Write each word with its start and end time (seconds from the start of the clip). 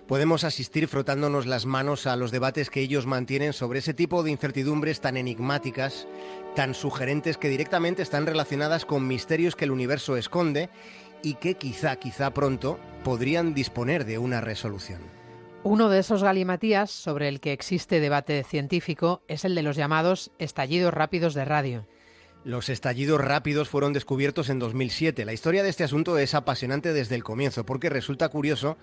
Podemos 0.07 0.43
asistir 0.43 0.89
frotándonos 0.89 1.45
las 1.45 1.65
manos 1.65 2.07
a 2.07 2.17
los 2.17 2.31
debates 2.31 2.69
que 2.69 2.81
ellos 2.81 3.05
mantienen 3.05 3.53
sobre 3.53 3.79
ese 3.79 3.93
tipo 3.93 4.21
de 4.21 4.31
incertidumbres 4.31 4.99
tan 4.99 5.15
enigmáticas, 5.15 6.07
tan 6.55 6.73
sugerentes 6.73 7.37
que 7.37 7.47
directamente 7.47 8.01
están 8.01 8.25
relacionadas 8.25 8.85
con 8.85 9.07
misterios 9.07 9.55
que 9.55 9.63
el 9.63 9.71
universo 9.71 10.17
esconde 10.17 10.69
y 11.23 11.35
que 11.35 11.55
quizá, 11.55 11.95
quizá 11.95 12.33
pronto 12.33 12.77
podrían 13.05 13.53
disponer 13.53 14.03
de 14.03 14.17
una 14.17 14.41
resolución. 14.41 14.99
Uno 15.63 15.87
de 15.87 15.99
esos 15.99 16.21
galimatías 16.21 16.91
sobre 16.91 17.29
el 17.29 17.39
que 17.39 17.53
existe 17.53 18.01
debate 18.01 18.43
científico 18.43 19.21
es 19.29 19.45
el 19.45 19.55
de 19.55 19.63
los 19.63 19.77
llamados 19.77 20.31
estallidos 20.37 20.93
rápidos 20.93 21.33
de 21.33 21.45
radio. 21.45 21.87
Los 22.45 22.67
estallidos 22.67 23.21
rápidos 23.21 23.69
fueron 23.69 23.93
descubiertos 23.93 24.49
en 24.49 24.59
2007. 24.59 25.23
La 25.23 25.31
historia 25.31 25.63
de 25.63 25.69
este 25.69 25.85
asunto 25.85 26.17
es 26.17 26.33
apasionante 26.33 26.91
desde 26.91 27.15
el 27.15 27.23
comienzo, 27.23 27.65
porque 27.65 27.89
resulta 27.89 28.27
curioso 28.27 28.77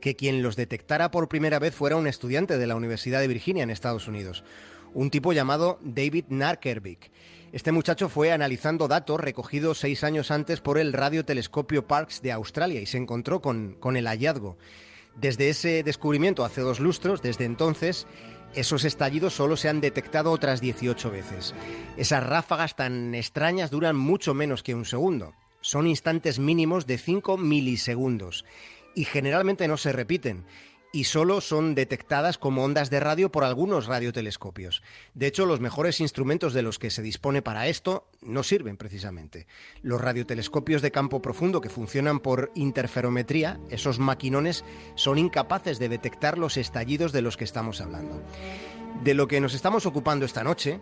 que 0.00 0.16
quien 0.16 0.42
los 0.42 0.56
detectara 0.56 1.12
por 1.12 1.28
primera 1.28 1.60
vez 1.60 1.76
fuera 1.76 1.94
un 1.94 2.08
estudiante 2.08 2.58
de 2.58 2.66
la 2.66 2.74
Universidad 2.74 3.20
de 3.20 3.28
Virginia 3.28 3.62
en 3.62 3.70
Estados 3.70 4.08
Unidos, 4.08 4.42
un 4.94 5.10
tipo 5.10 5.32
llamado 5.32 5.78
David 5.82 6.24
Narkervik. 6.28 7.12
Este 7.52 7.70
muchacho 7.70 8.08
fue 8.08 8.32
analizando 8.32 8.88
datos 8.88 9.20
recogidos 9.20 9.78
seis 9.78 10.02
años 10.02 10.32
antes 10.32 10.60
por 10.60 10.76
el 10.76 10.92
radiotelescopio 10.92 11.86
Parkes 11.86 12.20
de 12.20 12.32
Australia 12.32 12.80
y 12.80 12.86
se 12.86 12.98
encontró 12.98 13.40
con, 13.40 13.76
con 13.78 13.96
el 13.96 14.08
hallazgo. 14.08 14.58
Desde 15.14 15.50
ese 15.50 15.84
descubrimiento 15.84 16.44
hace 16.44 16.62
dos 16.62 16.80
lustros, 16.80 17.22
desde 17.22 17.44
entonces, 17.44 18.08
esos 18.54 18.84
estallidos 18.84 19.34
solo 19.34 19.56
se 19.56 19.68
han 19.68 19.80
detectado 19.80 20.30
otras 20.30 20.60
18 20.60 21.10
veces. 21.10 21.54
Esas 21.96 22.24
ráfagas 22.24 22.76
tan 22.76 23.14
extrañas 23.14 23.70
duran 23.70 23.96
mucho 23.96 24.34
menos 24.34 24.62
que 24.62 24.74
un 24.74 24.84
segundo. 24.84 25.34
Son 25.60 25.86
instantes 25.86 26.38
mínimos 26.38 26.86
de 26.86 26.98
5 26.98 27.36
milisegundos 27.36 28.44
y 28.94 29.04
generalmente 29.04 29.66
no 29.66 29.76
se 29.76 29.92
repiten 29.92 30.44
y 30.94 31.04
solo 31.04 31.40
son 31.40 31.74
detectadas 31.74 32.38
como 32.38 32.62
ondas 32.62 32.88
de 32.88 33.00
radio 33.00 33.32
por 33.32 33.42
algunos 33.42 33.86
radiotelescopios. 33.86 34.80
De 35.12 35.26
hecho, 35.26 35.44
los 35.44 35.58
mejores 35.58 35.98
instrumentos 35.98 36.54
de 36.54 36.62
los 36.62 36.78
que 36.78 36.88
se 36.88 37.02
dispone 37.02 37.42
para 37.42 37.66
esto 37.66 38.06
no 38.22 38.44
sirven 38.44 38.76
precisamente. 38.76 39.48
Los 39.82 40.00
radiotelescopios 40.00 40.82
de 40.82 40.92
campo 40.92 41.20
profundo 41.20 41.60
que 41.60 41.68
funcionan 41.68 42.20
por 42.20 42.52
interferometría, 42.54 43.58
esos 43.70 43.98
maquinones, 43.98 44.64
son 44.94 45.18
incapaces 45.18 45.80
de 45.80 45.88
detectar 45.88 46.38
los 46.38 46.56
estallidos 46.56 47.10
de 47.10 47.22
los 47.22 47.36
que 47.36 47.42
estamos 47.42 47.80
hablando. 47.80 48.22
De 49.02 49.14
lo 49.14 49.26
que 49.26 49.40
nos 49.40 49.54
estamos 49.54 49.86
ocupando 49.86 50.24
esta 50.24 50.44
noche 50.44 50.78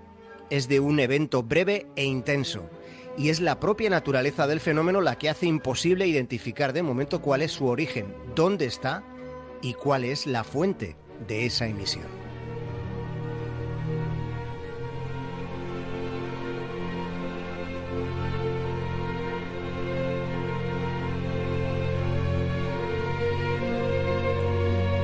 es 0.51 0.69
de 0.69 0.79
un 0.79 1.01
evento 1.01 1.43
breve 1.43 1.87
e 1.97 2.05
intenso 2.05 2.69
y 3.17 3.31
es 3.31 3.41
la 3.41 3.59
propia 3.59 3.89
naturaleza 3.89 4.47
del 4.47 4.61
fenómeno 4.61 5.01
la 5.01 5.17
que 5.17 5.31
hace 5.31 5.47
imposible 5.47 6.07
identificar 6.07 6.75
de 6.75 6.83
momento 6.83 7.23
cuál 7.23 7.41
es 7.41 7.53
su 7.53 7.67
origen, 7.67 8.15
dónde 8.35 8.67
está 8.67 9.05
y 9.63 9.75
cuál 9.75 10.05
es 10.05 10.27
la 10.27 10.45
fuente 10.45 10.97
de 11.27 11.47
esa 11.47 11.67
emisión. 11.67 12.32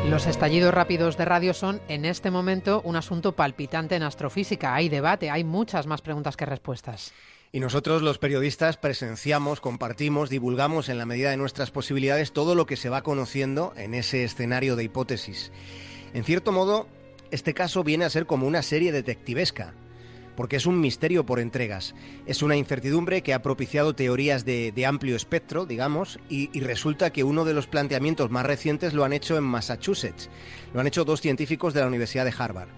Los 0.08 0.26
estallidos 0.26 0.72
rápidos 0.72 1.18
de 1.18 1.26
radio 1.26 1.52
son 1.52 1.82
en 1.86 2.06
este 2.06 2.30
momento 2.30 2.80
un 2.82 2.96
asunto 2.96 3.32
palpitante 3.32 3.94
en 3.94 4.02
astrofísica. 4.02 4.74
Hay 4.74 4.88
debate, 4.88 5.28
hay 5.28 5.44
muchas 5.44 5.86
más 5.86 6.00
preguntas 6.00 6.34
que 6.34 6.46
respuestas. 6.46 7.12
Y 7.52 7.60
nosotros 7.60 8.00
los 8.00 8.16
periodistas 8.16 8.78
presenciamos, 8.78 9.60
compartimos, 9.60 10.30
divulgamos 10.30 10.88
en 10.88 10.96
la 10.96 11.04
medida 11.04 11.30
de 11.30 11.36
nuestras 11.36 11.70
posibilidades 11.70 12.32
todo 12.32 12.54
lo 12.54 12.64
que 12.64 12.76
se 12.76 12.88
va 12.88 13.02
conociendo 13.02 13.74
en 13.76 13.92
ese 13.92 14.24
escenario 14.24 14.76
de 14.76 14.84
hipótesis. 14.84 15.52
En 16.14 16.24
cierto 16.24 16.52
modo, 16.52 16.88
este 17.30 17.52
caso 17.52 17.84
viene 17.84 18.06
a 18.06 18.10
ser 18.10 18.24
como 18.24 18.46
una 18.46 18.62
serie 18.62 18.92
detectivesca, 18.92 19.74
porque 20.38 20.54
es 20.54 20.66
un 20.66 20.80
misterio 20.80 21.26
por 21.26 21.40
entregas. 21.40 21.96
Es 22.24 22.44
una 22.44 22.54
incertidumbre 22.54 23.24
que 23.24 23.34
ha 23.34 23.42
propiciado 23.42 23.96
teorías 23.96 24.44
de, 24.44 24.86
amplio 24.86 25.16
espectro, 25.16 25.66
digamos, 25.66 26.20
y, 26.28 26.48
y, 26.56 26.60
resulta 26.60 27.10
que 27.10 27.24
uno 27.24 27.44
de 27.44 27.54
los 27.54 27.66
planteamientos 27.66 28.30
más 28.30 28.46
recientes 28.46 28.94
lo 28.94 29.02
han 29.02 29.12
hecho 29.12 29.36
en 29.36 29.42
Massachusetts. 29.42 30.30
Lo 30.72 30.78
han 30.78 30.86
hecho 30.86 31.04
dos 31.04 31.20
científicos 31.20 31.74
de 31.74 31.80
la 31.80 31.88
Universidad 31.88 32.24
de 32.24 32.32
Harvard. 32.38 32.68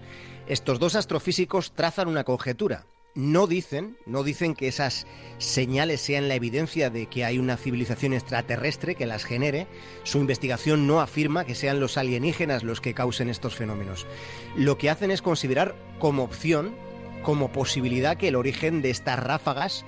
Estos 0.47 0.79
dos 0.79 0.95
astrofísicos 0.95 1.73
trazan 1.73 2.07
una 2.07 2.23
conjetura. 2.23 2.87
No 3.13 3.45
dicen, 3.45 3.95
no 4.07 4.23
dicen 4.23 4.55
que 4.55 4.67
esas 4.67 5.05
señales 5.37 6.01
sean 6.01 6.29
la 6.29 6.35
evidencia 6.35 6.89
de 6.89 7.05
que 7.05 7.25
hay 7.25 7.37
una 7.37 7.57
civilización 7.57 8.13
extraterrestre 8.13 8.95
que 8.95 9.05
las 9.05 9.23
genere. 9.23 9.67
Su 10.01 10.17
investigación 10.17 10.87
no 10.87 10.99
afirma 10.99 11.45
que 11.45 11.53
sean 11.53 11.79
los 11.79 11.97
alienígenas 11.97 12.63
los 12.63 12.81
que 12.81 12.95
causen 12.95 13.29
estos 13.29 13.53
fenómenos. 13.53 14.07
Lo 14.55 14.79
que 14.79 14.89
hacen 14.89 15.11
es 15.11 15.21
considerar 15.21 15.75
como 15.99 16.23
opción 16.23 16.73
como 17.21 17.51
posibilidad 17.51 18.17
que 18.17 18.29
el 18.29 18.35
origen 18.35 18.81
de 18.81 18.89
estas 18.89 19.19
ráfagas 19.19 19.85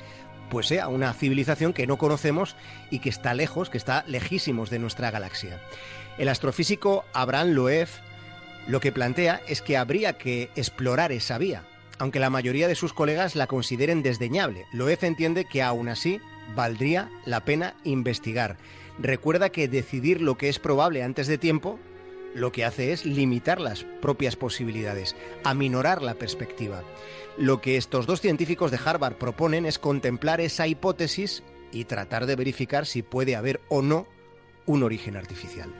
pues 0.49 0.67
sea 0.67 0.87
una 0.87 1.13
civilización 1.13 1.73
que 1.73 1.87
no 1.87 1.97
conocemos 1.97 2.55
y 2.91 2.99
que 2.99 3.09
está 3.09 3.33
lejos, 3.33 3.69
que 3.69 3.77
está 3.77 4.03
lejísimos 4.07 4.69
de 4.69 4.77
nuestra 4.77 5.09
galaxia. 5.09 5.59
El 6.17 6.29
astrofísico 6.29 7.05
Abraham 7.13 7.49
Loew 7.53 7.87
lo 8.67 8.79
que 8.79 8.91
plantea 8.91 9.41
es 9.47 9.61
que 9.61 9.77
habría 9.77 10.13
que 10.17 10.49
explorar 10.55 11.11
esa 11.11 11.37
vía, 11.37 11.63
aunque 11.97 12.19
la 12.19 12.29
mayoría 12.29 12.67
de 12.67 12.75
sus 12.75 12.93
colegas 12.93 13.35
la 13.35 13.47
consideren 13.47 14.03
desdeñable. 14.03 14.65
Loew 14.71 14.95
entiende 15.01 15.45
que 15.45 15.61
aún 15.61 15.89
así 15.89 16.21
valdría 16.55 17.09
la 17.25 17.41
pena 17.45 17.75
investigar. 17.83 18.57
Recuerda 18.99 19.49
que 19.49 19.67
decidir 19.67 20.21
lo 20.21 20.37
que 20.37 20.49
es 20.49 20.59
probable 20.59 21.03
antes 21.03 21.27
de 21.27 21.37
tiempo 21.37 21.79
lo 22.35 22.51
que 22.51 22.65
hace 22.65 22.91
es 22.91 23.05
limitar 23.05 23.61
las 23.61 23.83
propias 24.01 24.35
posibilidades, 24.35 25.15
aminorar 25.43 26.01
la 26.01 26.15
perspectiva. 26.15 26.83
Lo 27.37 27.61
que 27.61 27.77
estos 27.77 28.05
dos 28.05 28.21
científicos 28.21 28.71
de 28.71 28.79
Harvard 28.83 29.15
proponen 29.15 29.65
es 29.65 29.79
contemplar 29.79 30.41
esa 30.41 30.67
hipótesis 30.67 31.43
y 31.71 31.85
tratar 31.85 32.25
de 32.25 32.35
verificar 32.35 32.85
si 32.85 33.01
puede 33.01 33.35
haber 33.35 33.61
o 33.69 33.81
no 33.81 34.07
un 34.65 34.83
origen 34.83 35.15
artificial. 35.15 35.71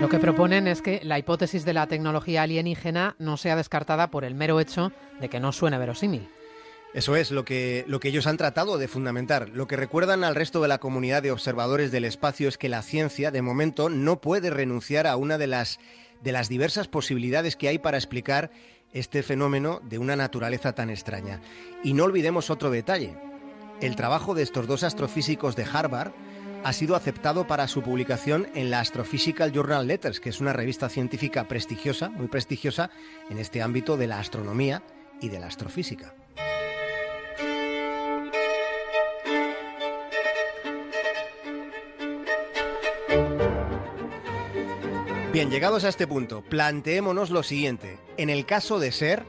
Lo 0.00 0.08
que 0.08 0.18
proponen 0.18 0.66
es 0.66 0.80
que 0.80 1.00
la 1.04 1.18
hipótesis 1.18 1.66
de 1.66 1.74
la 1.74 1.86
tecnología 1.86 2.42
alienígena 2.42 3.16
no 3.18 3.36
sea 3.36 3.54
descartada 3.54 4.10
por 4.10 4.24
el 4.24 4.34
mero 4.34 4.58
hecho 4.58 4.92
de 5.20 5.28
que 5.28 5.40
no 5.40 5.52
suene 5.52 5.76
verosímil. 5.76 6.26
Eso 6.92 7.14
es 7.14 7.30
lo 7.30 7.44
que, 7.44 7.84
lo 7.86 8.00
que 8.00 8.08
ellos 8.08 8.26
han 8.26 8.36
tratado 8.36 8.76
de 8.76 8.88
fundamentar. 8.88 9.50
Lo 9.50 9.68
que 9.68 9.76
recuerdan 9.76 10.24
al 10.24 10.34
resto 10.34 10.60
de 10.60 10.66
la 10.66 10.78
comunidad 10.78 11.22
de 11.22 11.30
observadores 11.30 11.92
del 11.92 12.04
espacio 12.04 12.48
es 12.48 12.58
que 12.58 12.68
la 12.68 12.82
ciencia, 12.82 13.30
de 13.30 13.42
momento, 13.42 13.88
no 13.88 14.20
puede 14.20 14.50
renunciar 14.50 15.06
a 15.06 15.16
una 15.16 15.38
de 15.38 15.46
las, 15.46 15.78
de 16.22 16.32
las 16.32 16.48
diversas 16.48 16.88
posibilidades 16.88 17.54
que 17.54 17.68
hay 17.68 17.78
para 17.78 17.96
explicar 17.96 18.50
este 18.92 19.22
fenómeno 19.22 19.80
de 19.84 19.98
una 19.98 20.16
naturaleza 20.16 20.72
tan 20.72 20.90
extraña. 20.90 21.40
Y 21.84 21.92
no 21.92 22.04
olvidemos 22.04 22.50
otro 22.50 22.70
detalle. 22.70 23.14
El 23.80 23.94
trabajo 23.94 24.34
de 24.34 24.42
estos 24.42 24.66
dos 24.66 24.82
astrofísicos 24.82 25.54
de 25.54 25.66
Harvard 25.72 26.10
ha 26.64 26.72
sido 26.72 26.96
aceptado 26.96 27.46
para 27.46 27.68
su 27.68 27.82
publicación 27.82 28.48
en 28.54 28.68
la 28.68 28.80
Astrophysical 28.80 29.52
Journal 29.52 29.86
Letters, 29.86 30.18
que 30.18 30.28
es 30.28 30.40
una 30.40 30.52
revista 30.52 30.88
científica 30.88 31.46
prestigiosa, 31.46 32.10
muy 32.10 32.26
prestigiosa 32.26 32.90
en 33.30 33.38
este 33.38 33.62
ámbito 33.62 33.96
de 33.96 34.08
la 34.08 34.18
astronomía 34.18 34.82
y 35.20 35.28
de 35.28 35.38
la 35.38 35.46
astrofísica. 35.46 36.14
Bien, 45.32 45.48
llegados 45.48 45.84
a 45.84 45.88
este 45.88 46.08
punto, 46.08 46.42
planteémonos 46.42 47.30
lo 47.30 47.44
siguiente. 47.44 47.98
En 48.16 48.30
el 48.30 48.46
caso 48.46 48.80
de 48.80 48.90
ser, 48.90 49.24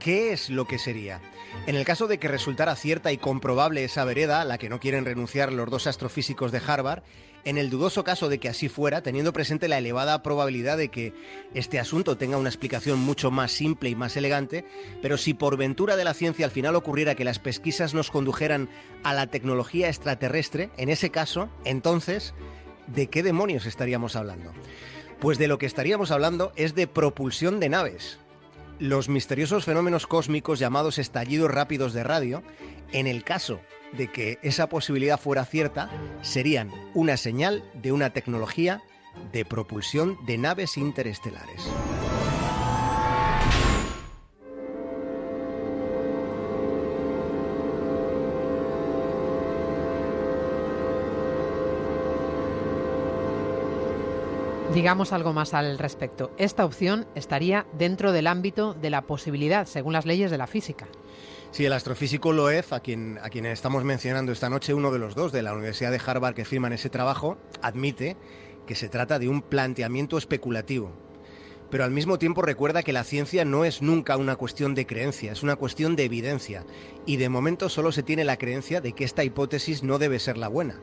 ¿qué 0.00 0.32
es 0.32 0.50
lo 0.50 0.66
que 0.66 0.80
sería? 0.80 1.20
En 1.68 1.76
el 1.76 1.84
caso 1.84 2.08
de 2.08 2.18
que 2.18 2.26
resultara 2.26 2.74
cierta 2.74 3.12
y 3.12 3.18
comprobable 3.18 3.84
esa 3.84 4.04
vereda, 4.04 4.40
a 4.40 4.44
la 4.44 4.58
que 4.58 4.68
no 4.68 4.80
quieren 4.80 5.04
renunciar 5.04 5.52
los 5.52 5.70
dos 5.70 5.86
astrofísicos 5.86 6.50
de 6.50 6.60
Harvard, 6.66 7.04
en 7.44 7.58
el 7.58 7.70
dudoso 7.70 8.02
caso 8.02 8.28
de 8.28 8.40
que 8.40 8.48
así 8.48 8.68
fuera, 8.68 9.04
teniendo 9.04 9.32
presente 9.32 9.68
la 9.68 9.78
elevada 9.78 10.20
probabilidad 10.24 10.76
de 10.76 10.88
que 10.88 11.12
este 11.54 11.78
asunto 11.78 12.16
tenga 12.16 12.36
una 12.36 12.48
explicación 12.48 12.98
mucho 12.98 13.30
más 13.30 13.52
simple 13.52 13.90
y 13.90 13.94
más 13.94 14.16
elegante, 14.16 14.64
pero 15.00 15.16
si 15.16 15.32
por 15.32 15.56
ventura 15.56 15.94
de 15.94 16.02
la 16.02 16.14
ciencia 16.14 16.44
al 16.44 16.50
final 16.50 16.74
ocurriera 16.74 17.14
que 17.14 17.22
las 17.22 17.38
pesquisas 17.38 17.94
nos 17.94 18.10
condujeran 18.10 18.68
a 19.04 19.14
la 19.14 19.28
tecnología 19.28 19.88
extraterrestre, 19.88 20.70
en 20.76 20.88
ese 20.88 21.10
caso, 21.10 21.50
entonces, 21.64 22.34
¿de 22.88 23.06
qué 23.06 23.22
demonios 23.22 23.64
estaríamos 23.64 24.16
hablando? 24.16 24.52
Pues 25.20 25.38
de 25.38 25.48
lo 25.48 25.58
que 25.58 25.66
estaríamos 25.66 26.10
hablando 26.10 26.52
es 26.56 26.74
de 26.74 26.86
propulsión 26.86 27.60
de 27.60 27.68
naves, 27.68 28.18
los 28.78 29.08
misteriosos 29.08 29.64
fenómenos 29.64 30.06
cósmicos 30.06 30.58
llamados 30.58 30.98
estallidos 30.98 31.50
rápidos 31.50 31.92
de 31.92 32.02
radio, 32.02 32.42
en 32.92 33.06
el 33.06 33.24
caso 33.24 33.60
de 33.92 34.08
que 34.08 34.38
esa 34.42 34.68
posibilidad 34.68 35.20
fuera 35.20 35.44
cierta, 35.44 35.90
serían 36.22 36.70
una 36.94 37.16
señal 37.16 37.62
de 37.74 37.92
una 37.92 38.10
tecnología 38.10 38.82
de 39.32 39.44
propulsión 39.44 40.18
de 40.26 40.38
naves 40.38 40.76
interestelares. 40.76 41.62
Digamos 54.72 55.12
algo 55.12 55.32
más 55.32 55.54
al 55.54 55.78
respecto. 55.78 56.32
Esta 56.36 56.64
opción 56.64 57.06
estaría 57.14 57.66
dentro 57.78 58.12
del 58.12 58.26
ámbito 58.26 58.74
de 58.74 58.90
la 58.90 59.02
posibilidad, 59.02 59.66
según 59.66 59.92
las 59.92 60.06
leyes 60.06 60.30
de 60.30 60.38
la 60.38 60.46
física. 60.46 60.88
Sí, 61.52 61.64
el 61.64 61.72
astrofísico 61.72 62.32
Loeb, 62.32 62.64
a 62.72 62.80
quien, 62.80 63.18
a 63.22 63.28
quien 63.28 63.46
estamos 63.46 63.84
mencionando 63.84 64.32
esta 64.32 64.50
noche, 64.50 64.74
uno 64.74 64.90
de 64.90 64.98
los 64.98 65.14
dos 65.14 65.30
de 65.30 65.42
la 65.42 65.52
Universidad 65.52 65.92
de 65.92 66.00
Harvard 66.04 66.34
que 66.34 66.44
firman 66.44 66.72
ese 66.72 66.90
trabajo, 66.90 67.36
admite 67.62 68.16
que 68.66 68.74
se 68.74 68.88
trata 68.88 69.20
de 69.20 69.28
un 69.28 69.42
planteamiento 69.42 70.18
especulativo. 70.18 70.90
Pero 71.70 71.84
al 71.84 71.90
mismo 71.90 72.18
tiempo 72.18 72.42
recuerda 72.42 72.82
que 72.82 72.92
la 72.92 73.04
ciencia 73.04 73.44
no 73.44 73.64
es 73.64 73.82
nunca 73.82 74.16
una 74.16 74.36
cuestión 74.36 74.74
de 74.74 74.86
creencia, 74.86 75.32
es 75.32 75.42
una 75.42 75.56
cuestión 75.56 75.94
de 75.94 76.04
evidencia. 76.04 76.64
Y 77.06 77.16
de 77.16 77.28
momento 77.28 77.68
solo 77.68 77.92
se 77.92 78.02
tiene 78.02 78.24
la 78.24 78.38
creencia 78.38 78.80
de 78.80 78.92
que 78.92 79.04
esta 79.04 79.24
hipótesis 79.24 79.82
no 79.82 79.98
debe 79.98 80.18
ser 80.18 80.36
la 80.36 80.48
buena. 80.48 80.80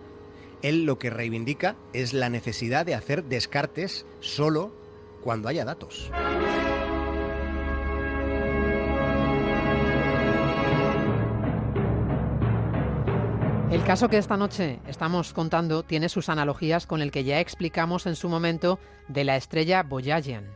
Él 0.62 0.86
lo 0.86 1.00
que 1.00 1.10
reivindica 1.10 1.75
es 1.94 2.13
la 2.13 2.30
necesidad 2.30 2.86
de 2.86 2.96
hacer 2.96 3.24
descartes 3.24 4.06
solo 4.19 4.74
cuando 5.24 5.50
haya 5.50 5.66
datos. 5.66 6.12
El 13.72 13.86
caso 13.86 14.10
que 14.10 14.18
esta 14.18 14.36
noche 14.36 14.80
estamos 14.86 15.31
contando 15.31 15.84
tiene 15.84 16.10
sus 16.10 16.28
analogías 16.28 16.86
con 16.86 17.02
el 17.02 17.10
que 17.10 17.24
ya 17.24 17.40
explicamos 17.40 18.06
en 18.06 18.18
su 18.18 18.28
momento 18.28 18.80
de 19.08 19.24
la 19.24 19.38
estrella 19.38 19.81
Boyajian. 19.81 20.52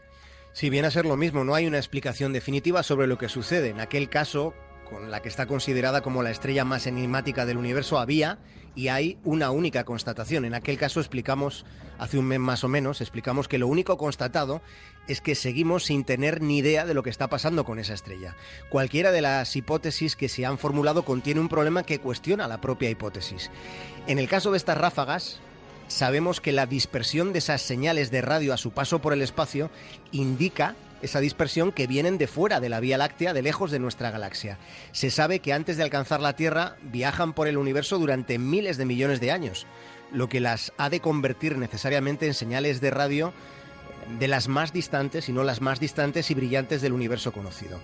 Si 0.51 0.69
viene 0.69 0.87
a 0.87 0.91
ser 0.91 1.05
lo 1.05 1.15
mismo, 1.15 1.43
no 1.43 1.55
hay 1.55 1.65
una 1.65 1.77
explicación 1.77 2.33
definitiva 2.33 2.83
sobre 2.83 3.07
lo 3.07 3.17
que 3.17 3.29
sucede. 3.29 3.69
En 3.69 3.79
aquel 3.79 4.09
caso, 4.09 4.53
con 4.89 5.11
la 5.11 5.21
que 5.21 5.29
está 5.29 5.45
considerada 5.45 6.01
como 6.01 6.23
la 6.23 6.31
estrella 6.31 6.63
más 6.63 6.87
enigmática 6.87 7.45
del 7.45 7.57
universo, 7.57 7.99
había 7.99 8.39
y 8.75 8.89
hay 8.89 9.17
una 9.23 9.51
única 9.51 9.83
constatación. 9.83 10.45
En 10.45 10.53
aquel 10.53 10.77
caso 10.77 10.99
explicamos, 10.99 11.65
hace 11.97 12.17
un 12.17 12.25
mes 12.25 12.39
más 12.39 12.63
o 12.63 12.67
menos, 12.67 13.01
explicamos 13.01 13.47
que 13.47 13.57
lo 13.57 13.67
único 13.67 13.97
constatado 13.97 14.61
es 15.07 15.21
que 15.21 15.35
seguimos 15.35 15.85
sin 15.85 16.03
tener 16.03 16.41
ni 16.41 16.57
idea 16.57 16.85
de 16.85 16.93
lo 16.93 17.03
que 17.03 17.09
está 17.09 17.27
pasando 17.27 17.63
con 17.63 17.79
esa 17.79 17.93
estrella. 17.93 18.35
Cualquiera 18.69 19.11
de 19.11 19.21
las 19.21 19.55
hipótesis 19.55 20.15
que 20.15 20.29
se 20.29 20.45
han 20.45 20.57
formulado 20.57 21.05
contiene 21.05 21.39
un 21.39 21.49
problema 21.49 21.83
que 21.83 21.99
cuestiona 21.99 22.47
la 22.47 22.61
propia 22.61 22.89
hipótesis. 22.89 23.51
En 24.07 24.19
el 24.19 24.27
caso 24.27 24.51
de 24.51 24.57
estas 24.57 24.77
ráfagas, 24.77 25.39
sabemos 25.87 26.41
que 26.41 26.51
la 26.51 26.65
dispersión 26.65 27.33
de 27.33 27.39
esas 27.39 27.61
señales 27.61 28.11
de 28.11 28.21
radio 28.21 28.53
a 28.53 28.57
su 28.57 28.71
paso 28.71 28.99
por 28.99 29.13
el 29.13 29.21
espacio 29.21 29.69
indica 30.11 30.75
esa 31.01 31.19
dispersión 31.19 31.71
que 31.71 31.87
vienen 31.87 32.17
de 32.17 32.27
fuera 32.27 32.59
de 32.59 32.69
la 32.69 32.79
Vía 32.79 32.97
Láctea, 32.97 33.33
de 33.33 33.41
lejos 33.41 33.71
de 33.71 33.79
nuestra 33.79 34.11
galaxia. 34.11 34.57
Se 34.91 35.11
sabe 35.11 35.39
que 35.39 35.53
antes 35.53 35.77
de 35.77 35.83
alcanzar 35.83 36.19
la 36.19 36.35
Tierra 36.35 36.77
viajan 36.83 37.33
por 37.33 37.47
el 37.47 37.57
universo 37.57 37.99
durante 37.99 38.39
miles 38.39 38.77
de 38.77 38.85
millones 38.85 39.19
de 39.19 39.31
años, 39.31 39.67
lo 40.11 40.29
que 40.29 40.39
las 40.39 40.73
ha 40.77 40.89
de 40.89 40.99
convertir 40.99 41.57
necesariamente 41.57 42.27
en 42.27 42.33
señales 42.33 42.81
de 42.81 42.91
radio 42.91 43.33
de 44.19 44.27
las 44.27 44.47
más 44.47 44.71
distantes 44.71 45.29
y 45.29 45.33
no 45.33 45.43
las 45.43 45.61
más 45.61 45.79
distantes 45.79 46.29
y 46.31 46.33
brillantes 46.35 46.81
del 46.81 46.93
universo 46.93 47.31
conocido. 47.31 47.79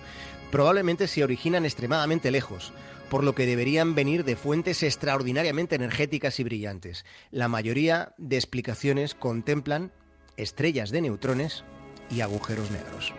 Probablemente 0.50 1.08
se 1.08 1.24
originan 1.24 1.64
extremadamente 1.64 2.30
lejos, 2.30 2.72
por 3.08 3.24
lo 3.24 3.34
que 3.34 3.46
deberían 3.46 3.94
venir 3.94 4.24
de 4.24 4.36
fuentes 4.36 4.82
extraordinariamente 4.82 5.74
energéticas 5.74 6.38
y 6.40 6.44
brillantes. 6.44 7.04
La 7.30 7.48
mayoría 7.48 8.14
de 8.18 8.36
explicaciones 8.36 9.14
contemplan 9.14 9.92
estrellas 10.36 10.90
de 10.90 11.02
neutrones 11.02 11.64
y 12.12 12.20
agujeros 12.20 12.70
negros. 12.70 13.14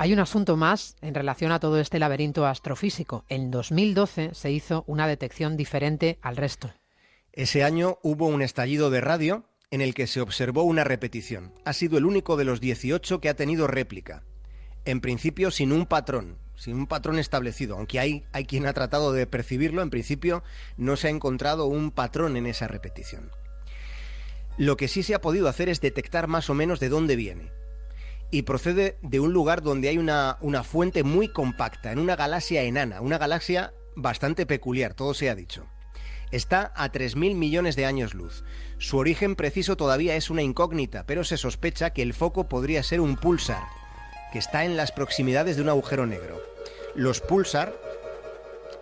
Hay 0.00 0.12
un 0.12 0.20
asunto 0.20 0.56
más 0.56 0.96
en 1.00 1.12
relación 1.12 1.50
a 1.50 1.58
todo 1.58 1.80
este 1.80 1.98
laberinto 1.98 2.46
astrofísico. 2.46 3.24
En 3.28 3.50
2012 3.50 4.30
se 4.32 4.52
hizo 4.52 4.84
una 4.86 5.08
detección 5.08 5.56
diferente 5.56 6.20
al 6.22 6.36
resto. 6.36 6.70
Ese 7.32 7.64
año 7.64 7.98
hubo 8.04 8.28
un 8.28 8.40
estallido 8.40 8.90
de 8.90 9.00
radio 9.00 9.44
en 9.72 9.80
el 9.80 9.94
que 9.94 10.06
se 10.06 10.20
observó 10.20 10.62
una 10.62 10.84
repetición. 10.84 11.52
Ha 11.64 11.72
sido 11.72 11.98
el 11.98 12.04
único 12.04 12.36
de 12.36 12.44
los 12.44 12.60
18 12.60 13.20
que 13.20 13.28
ha 13.28 13.34
tenido 13.34 13.66
réplica. 13.66 14.22
En 14.84 15.00
principio 15.00 15.50
sin 15.50 15.72
un 15.72 15.84
patrón, 15.84 16.38
sin 16.58 16.76
un 16.76 16.86
patrón 16.86 17.18
establecido. 17.18 17.76
Aunque 17.76 18.00
hay, 18.00 18.24
hay 18.32 18.44
quien 18.44 18.66
ha 18.66 18.72
tratado 18.72 19.12
de 19.12 19.26
percibirlo, 19.26 19.80
en 19.80 19.90
principio 19.90 20.42
no 20.76 20.96
se 20.96 21.06
ha 21.06 21.10
encontrado 21.10 21.66
un 21.66 21.90
patrón 21.90 22.36
en 22.36 22.46
esa 22.46 22.68
repetición. 22.68 23.30
Lo 24.58 24.76
que 24.76 24.88
sí 24.88 25.02
se 25.02 25.14
ha 25.14 25.20
podido 25.20 25.48
hacer 25.48 25.68
es 25.68 25.80
detectar 25.80 26.26
más 26.26 26.50
o 26.50 26.54
menos 26.54 26.80
de 26.80 26.88
dónde 26.88 27.14
viene. 27.14 27.52
Y 28.30 28.42
procede 28.42 28.98
de 29.02 29.20
un 29.20 29.32
lugar 29.32 29.62
donde 29.62 29.88
hay 29.88 29.96
una, 29.96 30.36
una 30.40 30.64
fuente 30.64 31.04
muy 31.04 31.28
compacta, 31.28 31.92
en 31.92 31.98
una 31.98 32.16
galaxia 32.16 32.62
enana, 32.62 33.00
una 33.00 33.18
galaxia 33.18 33.72
bastante 33.94 34.44
peculiar, 34.44 34.94
todo 34.94 35.14
se 35.14 35.30
ha 35.30 35.34
dicho. 35.34 35.66
Está 36.30 36.72
a 36.76 36.92
3.000 36.92 37.36
millones 37.36 37.74
de 37.74 37.86
años 37.86 38.12
luz. 38.12 38.44
Su 38.76 38.98
origen 38.98 39.34
preciso 39.34 39.76
todavía 39.76 40.14
es 40.14 40.28
una 40.28 40.42
incógnita, 40.42 41.06
pero 41.06 41.24
se 41.24 41.38
sospecha 41.38 41.90
que 41.90 42.02
el 42.02 42.12
foco 42.12 42.48
podría 42.48 42.82
ser 42.82 43.00
un 43.00 43.16
pulsar, 43.16 43.64
que 44.32 44.38
está 44.38 44.64
en 44.64 44.76
las 44.76 44.92
proximidades 44.92 45.56
de 45.56 45.62
un 45.62 45.68
agujero 45.68 46.06
negro. 46.06 46.40
Los 46.94 47.20
pulsar 47.20 47.74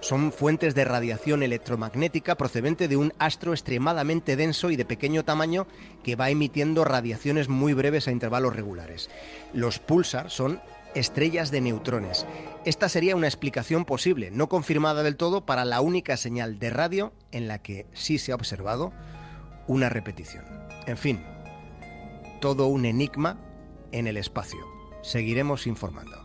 son 0.01 0.33
fuentes 0.33 0.75
de 0.75 0.85
radiación 0.85 1.43
electromagnética 1.43 2.37
procedente 2.37 2.89
de 2.89 2.97
un 2.97 3.13
astro 3.19 3.53
extremadamente 3.53 4.37
denso 4.37 4.71
y 4.71 4.77
de 4.77 4.85
pequeño 4.85 5.25
tamaño 5.25 5.67
que 6.03 6.17
va 6.17 6.31
emitiendo 6.31 6.85
radiaciones 6.85 7.49
muy 7.49 7.73
breves 7.73 8.07
a 8.07 8.13
intervalos 8.13 8.55
regulares. 8.55 9.11
Los 9.53 9.79
pulsar 9.79 10.31
son 10.31 10.61
estrellas 10.95 11.51
de 11.51 11.61
neutrones. 11.61 12.27
Esta 12.65 12.89
sería 12.89 13.17
una 13.17 13.27
explicación 13.27 13.85
posible, 13.85 14.31
no 14.31 14.49
confirmada 14.49 15.03
del 15.03 15.17
todo, 15.17 15.45
para 15.45 15.65
la 15.65 15.81
única 15.81 16.17
señal 16.17 16.59
de 16.59 16.71
radio 16.71 17.13
en 17.33 17.49
la 17.49 17.59
que 17.59 17.87
sí 17.93 18.19
se 18.19 18.33
ha 18.33 18.37
observado 18.37 18.93
una 19.67 19.89
repetición. 19.89 20.45
En 20.87 20.97
fin, 20.97 21.25
todo 22.41 22.67
un 22.67 22.85
enigma 22.87 23.39
en 23.93 24.07
el 24.07 24.17
espacio 24.17 24.76
seguiremos 25.07 25.67
informando. 25.67 26.19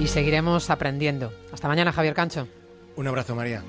Y 0.00 0.08
seguiremos 0.08 0.70
aprendiendo. 0.70 1.32
Hasta 1.52 1.68
mañana, 1.68 1.92
Javier 1.92 2.14
Cancho. 2.14 2.48
Un 2.96 3.06
abrazo, 3.06 3.36
María. 3.36 3.62